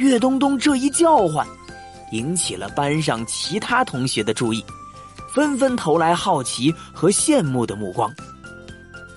[0.00, 1.46] 岳东东这一叫唤，
[2.10, 4.64] 引起了班上其他同学的注意，
[5.34, 8.10] 纷纷投来好奇和羡慕的目光。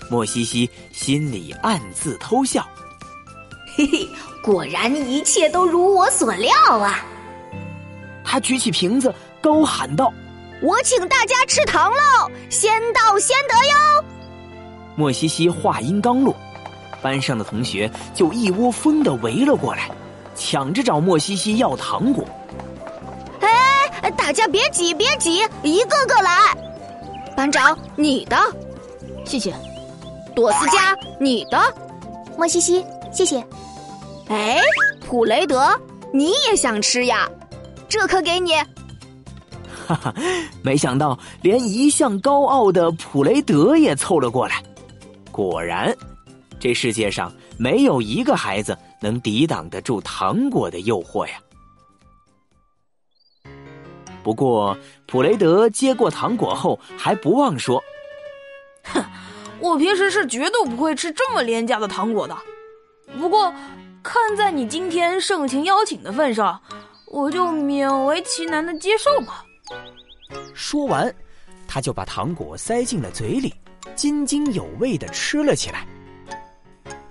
[0.09, 2.67] 莫西西心里暗自偷笑，
[3.77, 4.05] 嘿嘿，
[4.43, 6.99] 果然一切都如我所料啊！
[8.25, 10.13] 他举起瓶子，高喊道
[10.61, 14.05] ：“我请大家吃糖喽，先到先得哟！”
[14.97, 16.35] 莫西西话音刚落，
[17.01, 19.89] 班上的同学就一窝蜂的围了过来，
[20.35, 22.23] 抢着找莫西西要糖果。
[23.39, 26.31] 哎，大家别挤，别挤，一个个来。
[27.35, 28.37] 班长，你的，
[29.25, 29.53] 谢谢。
[30.35, 31.59] 朵斯佳，你的，
[32.37, 33.43] 莫西西，谢谢。
[34.29, 34.59] 哎，
[35.05, 35.79] 普雷德，
[36.11, 37.29] 你也想吃呀？
[37.87, 38.53] 这可给你。
[39.85, 40.13] 哈哈，
[40.61, 44.63] 没想到连一向高傲的普雷德也凑了过来。
[45.31, 45.95] 果然，
[46.59, 51.33] 这世界上没有一个孩子能抵挡得住糖果的诱惑呀。
[54.23, 57.83] 不过，普雷德接过糖果后，还不忘说
[58.85, 59.03] ：“哼，
[59.59, 62.35] 我平时是绝对不会吃这么廉价的糖果的。
[63.19, 63.53] 不过，
[64.01, 66.59] 看在你今天盛情邀请的份上。”
[67.13, 69.45] 我就勉为其难的接受吧。
[70.55, 71.13] 说完，
[71.67, 73.53] 他就把糖果塞进了嘴里，
[73.95, 75.85] 津津有味的吃了起来。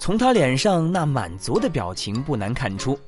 [0.03, 2.99] 从他脸上那满足的表情，不难看出，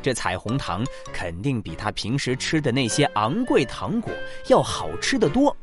[0.00, 4.12] 这彩虹糖肯定比他平时吃的那些昂贵糖果
[4.46, 5.54] 要好吃的多。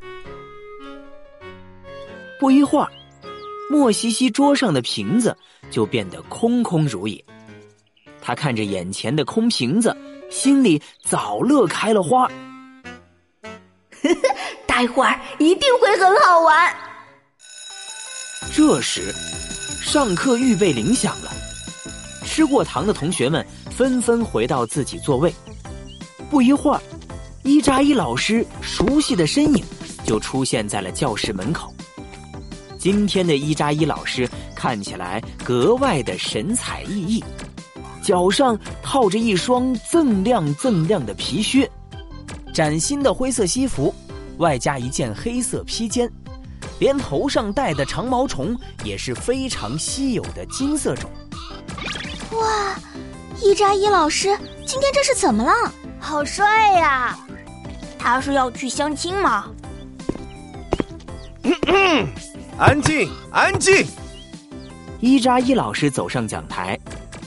[2.38, 2.92] 不一会儿，
[3.70, 5.34] 莫西西桌上的瓶子
[5.70, 7.24] 就变得空空如也。
[8.22, 9.96] 他看着眼前的空瓶子。
[10.30, 12.26] 心里早乐开了花，
[14.66, 16.74] 待会儿一定会很好玩。
[18.54, 19.14] 这时，
[19.92, 21.30] 上课预备铃响了，
[22.24, 25.36] 吃过糖的同学们纷纷回到自己座位。
[26.30, 26.82] 不一会儿，
[27.44, 29.62] 伊扎伊老师熟悉的身影
[30.06, 31.74] 就出现在了教室门口。
[32.78, 37.22] 今天的伊扎伊老师看起来格外的神采奕奕。
[38.02, 41.70] 脚上套着一双锃亮锃亮的皮靴，
[42.54, 43.94] 崭新的灰色西服，
[44.38, 46.10] 外加一件黑色披肩，
[46.82, 51.08] 连头上戴的长毛虫也是非常稀有的金色种。
[52.32, 52.76] 哇，
[53.40, 55.52] 伊扎伊老师今天这是怎么了？
[56.00, 57.16] 好帅呀！
[58.00, 59.46] 他是要去相亲吗？
[62.58, 63.86] 安静，安静！
[65.00, 66.78] 伊扎伊老师走上讲台。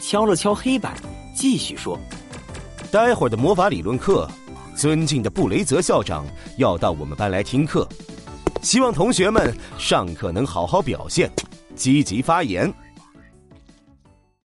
[0.01, 0.95] 敲了敲黑板，
[1.35, 1.99] 继续说
[2.91, 4.29] ：“待会儿的魔法理论课，
[4.77, 6.27] 尊敬的布雷泽校长
[6.59, 7.89] 要到我们班来听课，
[8.65, 11.31] 希望同学们上课能好好表现，
[11.77, 12.73] 积极发言。”